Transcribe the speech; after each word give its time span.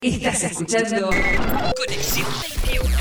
Estás 0.00 0.44
escuchando 0.44 1.10
Conexión 1.76 2.28
21. 2.62 2.96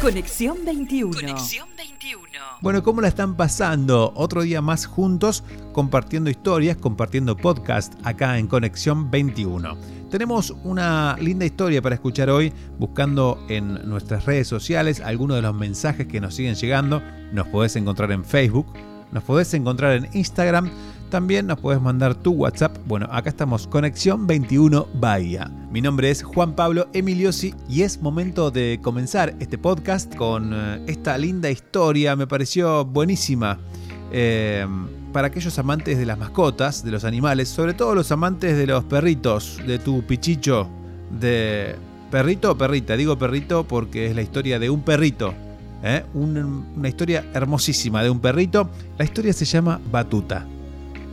Conexión 0.00 0.64
21. 0.64 1.12
Conexión 1.12 1.68
21. 1.76 2.22
Bueno, 2.62 2.82
¿cómo 2.82 3.02
la 3.02 3.08
están 3.08 3.36
pasando? 3.36 4.14
Otro 4.16 4.40
día 4.40 4.62
más 4.62 4.86
juntos, 4.86 5.44
compartiendo 5.74 6.30
historias, 6.30 6.78
compartiendo 6.78 7.36
podcast 7.36 7.92
acá 8.02 8.38
en 8.38 8.46
Conexión 8.46 9.10
21. 9.10 9.76
Tenemos 10.10 10.54
una 10.64 11.18
linda 11.20 11.44
historia 11.44 11.82
para 11.82 11.96
escuchar 11.96 12.30
hoy, 12.30 12.50
buscando 12.78 13.44
en 13.50 13.86
nuestras 13.86 14.24
redes 14.24 14.48
sociales 14.48 15.02
algunos 15.02 15.36
de 15.36 15.42
los 15.42 15.54
mensajes 15.54 16.06
que 16.06 16.22
nos 16.22 16.34
siguen 16.34 16.54
llegando. 16.54 17.02
Nos 17.30 17.46
podés 17.48 17.76
encontrar 17.76 18.10
en 18.12 18.24
Facebook, 18.24 18.72
nos 19.10 19.22
podés 19.22 19.52
encontrar 19.52 19.96
en 19.96 20.08
Instagram, 20.14 20.70
también 21.12 21.46
nos 21.46 21.60
podés 21.60 21.78
mandar 21.78 22.14
tu 22.14 22.32
WhatsApp. 22.32 22.74
Bueno, 22.86 23.06
acá 23.12 23.28
estamos, 23.28 23.66
Conexión 23.66 24.26
21 24.26 24.88
Bahía. 24.94 25.50
Mi 25.70 25.82
nombre 25.82 26.10
es 26.10 26.22
Juan 26.22 26.54
Pablo 26.54 26.88
Emiliosi 26.94 27.54
y 27.68 27.82
es 27.82 28.00
momento 28.00 28.50
de 28.50 28.80
comenzar 28.82 29.34
este 29.38 29.58
podcast 29.58 30.14
con 30.16 30.52
eh, 30.54 30.82
esta 30.86 31.18
linda 31.18 31.50
historia. 31.50 32.16
Me 32.16 32.26
pareció 32.26 32.86
buenísima. 32.86 33.58
Eh, 34.10 34.66
para 35.12 35.26
aquellos 35.26 35.58
amantes 35.58 35.98
de 35.98 36.06
las 36.06 36.18
mascotas, 36.18 36.82
de 36.82 36.90
los 36.90 37.04
animales, 37.04 37.50
sobre 37.50 37.74
todo 37.74 37.94
los 37.94 38.10
amantes 38.10 38.56
de 38.56 38.66
los 38.66 38.82
perritos, 38.84 39.60
de 39.66 39.78
tu 39.78 40.02
pichicho, 40.06 40.66
de 41.20 41.76
perrito 42.10 42.52
o 42.52 42.56
perrita. 42.56 42.96
Digo 42.96 43.18
perrito 43.18 43.64
porque 43.64 44.06
es 44.06 44.16
la 44.16 44.22
historia 44.22 44.58
de 44.58 44.70
un 44.70 44.80
perrito. 44.80 45.34
¿eh? 45.82 46.04
Un- 46.14 46.64
una 46.74 46.88
historia 46.88 47.26
hermosísima 47.34 48.02
de 48.02 48.08
un 48.08 48.20
perrito. 48.20 48.70
La 48.96 49.04
historia 49.04 49.34
se 49.34 49.44
llama 49.44 49.78
Batuta. 49.90 50.46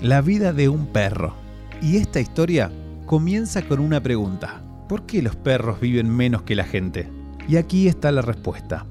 La 0.01 0.21
vida 0.21 0.53
de 0.53 0.69
un 0.69 0.85
perro. 0.85 1.33
Y 1.81 1.97
esta 1.97 2.21
historia 2.21 2.71
comienza 3.05 3.63
con 3.63 3.81
una 3.81 4.01
pregunta. 4.01 4.61
¿Por 4.87 5.05
qué 5.05 5.21
los 5.21 5.35
perros 5.35 5.81
viven 5.81 6.09
menos 6.09 6.43
que 6.43 6.55
la 6.55 6.63
gente? 6.63 7.09
Y 7.49 7.57
aquí 7.57 7.89
está 7.89 8.09
la 8.13 8.21
respuesta. 8.21 8.85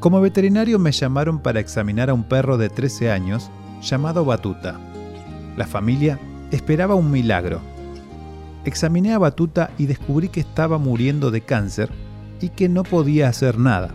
Como 0.00 0.20
veterinario 0.20 0.78
me 0.78 0.92
llamaron 0.92 1.38
para 1.38 1.60
examinar 1.60 2.10
a 2.10 2.14
un 2.14 2.24
perro 2.24 2.58
de 2.58 2.68
13 2.68 3.10
años 3.10 3.50
llamado 3.80 4.26
Batuta. 4.26 4.78
La 5.56 5.66
familia 5.66 6.20
esperaba 6.50 6.94
un 6.94 7.10
milagro. 7.10 7.62
Examiné 8.66 9.14
a 9.14 9.18
Batuta 9.18 9.70
y 9.78 9.86
descubrí 9.86 10.28
que 10.28 10.40
estaba 10.40 10.76
muriendo 10.76 11.30
de 11.30 11.40
cáncer 11.40 11.88
y 12.42 12.50
que 12.50 12.68
no 12.68 12.82
podía 12.82 13.28
hacer 13.28 13.58
nada. 13.58 13.94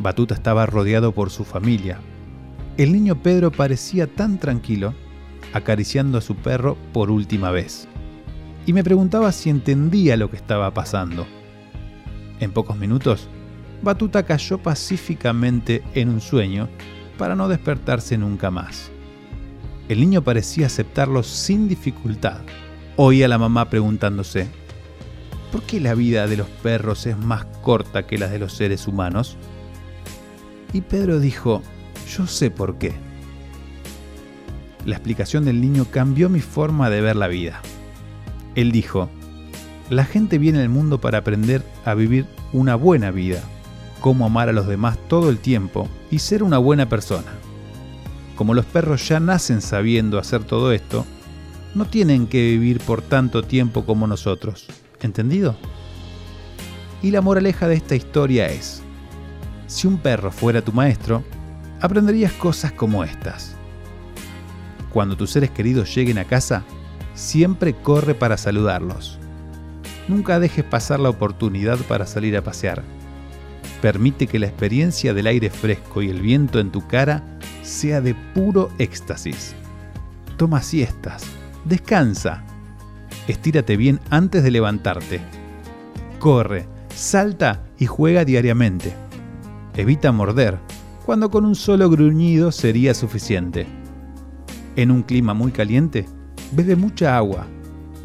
Batuta 0.00 0.32
estaba 0.32 0.64
rodeado 0.64 1.12
por 1.12 1.28
su 1.28 1.44
familia. 1.44 1.98
El 2.78 2.92
niño 2.92 3.22
Pedro 3.22 3.50
parecía 3.50 4.06
tan 4.06 4.38
tranquilo, 4.38 4.94
acariciando 5.52 6.18
a 6.18 6.20
su 6.20 6.36
perro 6.36 6.76
por 6.92 7.10
última 7.10 7.50
vez. 7.50 7.88
Y 8.66 8.72
me 8.72 8.84
preguntaba 8.84 9.32
si 9.32 9.50
entendía 9.50 10.16
lo 10.16 10.30
que 10.30 10.36
estaba 10.36 10.72
pasando. 10.74 11.26
En 12.40 12.52
pocos 12.52 12.76
minutos, 12.76 13.28
Batuta 13.82 14.24
cayó 14.24 14.58
pacíficamente 14.58 15.82
en 15.94 16.08
un 16.08 16.20
sueño 16.20 16.68
para 17.16 17.34
no 17.34 17.48
despertarse 17.48 18.18
nunca 18.18 18.50
más. 18.50 18.90
El 19.88 20.00
niño 20.00 20.22
parecía 20.22 20.66
aceptarlo 20.66 21.22
sin 21.22 21.68
dificultad. 21.68 22.40
Oía 22.96 23.26
a 23.26 23.28
la 23.28 23.38
mamá 23.38 23.70
preguntándose, 23.70 24.48
¿por 25.50 25.62
qué 25.62 25.80
la 25.80 25.94
vida 25.94 26.26
de 26.26 26.36
los 26.36 26.48
perros 26.48 27.06
es 27.06 27.16
más 27.16 27.46
corta 27.62 28.06
que 28.06 28.18
la 28.18 28.28
de 28.28 28.38
los 28.38 28.52
seres 28.52 28.86
humanos? 28.86 29.36
Y 30.72 30.82
Pedro 30.82 31.20
dijo, 31.20 31.62
yo 32.08 32.26
sé 32.26 32.50
por 32.50 32.76
qué. 32.76 33.07
La 34.88 34.96
explicación 34.96 35.44
del 35.44 35.60
niño 35.60 35.84
cambió 35.90 36.30
mi 36.30 36.40
forma 36.40 36.88
de 36.88 37.02
ver 37.02 37.14
la 37.14 37.28
vida. 37.28 37.60
Él 38.54 38.72
dijo, 38.72 39.10
la 39.90 40.06
gente 40.06 40.38
viene 40.38 40.62
al 40.62 40.70
mundo 40.70 40.98
para 40.98 41.18
aprender 41.18 41.62
a 41.84 41.92
vivir 41.92 42.24
una 42.54 42.74
buena 42.74 43.10
vida, 43.10 43.42
cómo 44.00 44.24
amar 44.24 44.48
a 44.48 44.54
los 44.54 44.66
demás 44.66 44.96
todo 45.06 45.28
el 45.28 45.40
tiempo 45.40 45.90
y 46.10 46.20
ser 46.20 46.42
una 46.42 46.56
buena 46.56 46.88
persona. 46.88 47.30
Como 48.34 48.54
los 48.54 48.64
perros 48.64 49.06
ya 49.06 49.20
nacen 49.20 49.60
sabiendo 49.60 50.18
hacer 50.18 50.44
todo 50.44 50.72
esto, 50.72 51.04
no 51.74 51.84
tienen 51.84 52.26
que 52.26 52.38
vivir 52.38 52.80
por 52.80 53.02
tanto 53.02 53.42
tiempo 53.42 53.84
como 53.84 54.06
nosotros. 54.06 54.68
¿Entendido? 55.02 55.54
Y 57.02 57.10
la 57.10 57.20
moraleja 57.20 57.68
de 57.68 57.74
esta 57.74 57.94
historia 57.94 58.46
es, 58.48 58.80
si 59.66 59.86
un 59.86 59.98
perro 59.98 60.30
fuera 60.32 60.62
tu 60.62 60.72
maestro, 60.72 61.24
aprenderías 61.78 62.32
cosas 62.32 62.72
como 62.72 63.04
estas. 63.04 63.57
Cuando 64.92 65.16
tus 65.16 65.30
seres 65.30 65.50
queridos 65.50 65.94
lleguen 65.94 66.18
a 66.18 66.24
casa, 66.24 66.64
siempre 67.14 67.74
corre 67.74 68.14
para 68.14 68.36
saludarlos. 68.36 69.18
Nunca 70.08 70.40
dejes 70.40 70.64
pasar 70.64 71.00
la 71.00 71.10
oportunidad 71.10 71.78
para 71.80 72.06
salir 72.06 72.36
a 72.36 72.42
pasear. 72.42 72.82
Permite 73.82 74.26
que 74.26 74.38
la 74.38 74.46
experiencia 74.46 75.12
del 75.12 75.26
aire 75.26 75.50
fresco 75.50 76.02
y 76.02 76.08
el 76.08 76.20
viento 76.20 76.58
en 76.58 76.70
tu 76.70 76.86
cara 76.86 77.22
sea 77.62 78.00
de 78.00 78.14
puro 78.34 78.70
éxtasis. 78.78 79.54
Toma 80.36 80.62
siestas, 80.62 81.24
descansa, 81.64 82.44
estírate 83.28 83.76
bien 83.76 84.00
antes 84.10 84.42
de 84.42 84.50
levantarte. 84.50 85.20
Corre, 86.18 86.66
salta 86.94 87.62
y 87.78 87.86
juega 87.86 88.24
diariamente. 88.24 88.94
Evita 89.76 90.10
morder, 90.10 90.58
cuando 91.04 91.30
con 91.30 91.44
un 91.44 91.54
solo 91.54 91.88
gruñido 91.90 92.50
sería 92.50 92.94
suficiente. 92.94 93.77
En 94.78 94.92
un 94.92 95.02
clima 95.02 95.34
muy 95.34 95.50
caliente, 95.50 96.06
bebe 96.52 96.76
mucha 96.76 97.16
agua 97.16 97.48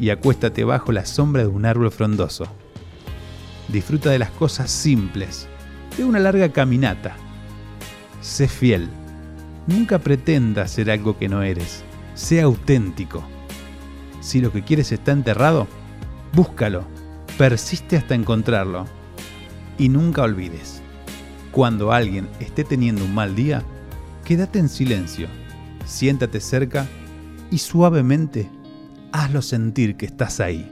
y 0.00 0.10
acuéstate 0.10 0.64
bajo 0.64 0.90
la 0.90 1.06
sombra 1.06 1.42
de 1.42 1.48
un 1.48 1.66
árbol 1.66 1.92
frondoso. 1.92 2.48
Disfruta 3.68 4.10
de 4.10 4.18
las 4.18 4.30
cosas 4.30 4.72
simples, 4.72 5.46
de 5.96 6.02
una 6.02 6.18
larga 6.18 6.48
caminata. 6.48 7.14
Sé 8.20 8.48
fiel. 8.48 8.88
Nunca 9.68 10.00
pretendas 10.00 10.72
ser 10.72 10.90
algo 10.90 11.16
que 11.16 11.28
no 11.28 11.44
eres. 11.44 11.84
Sé 12.16 12.40
auténtico. 12.40 13.22
Si 14.20 14.40
lo 14.40 14.50
que 14.50 14.64
quieres 14.64 14.90
está 14.90 15.12
enterrado, 15.12 15.68
búscalo. 16.32 16.84
Persiste 17.38 17.96
hasta 17.96 18.16
encontrarlo. 18.16 18.84
Y 19.78 19.90
nunca 19.90 20.22
olvides. 20.22 20.82
Cuando 21.52 21.92
alguien 21.92 22.28
esté 22.40 22.64
teniendo 22.64 23.04
un 23.04 23.14
mal 23.14 23.36
día, 23.36 23.62
quédate 24.24 24.58
en 24.58 24.68
silencio, 24.68 25.28
siéntate 25.86 26.40
cerca 26.40 26.86
y 27.50 27.58
suavemente 27.58 28.50
hazlo 29.12 29.42
sentir 29.42 29.96
que 29.96 30.06
estás 30.06 30.40
ahí. 30.40 30.70